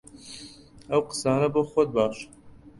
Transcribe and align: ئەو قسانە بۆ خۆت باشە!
ئەو 0.89 1.01
قسانە 1.13 1.47
بۆ 1.53 1.61
خۆت 1.71 1.89
باشە! 2.01 2.25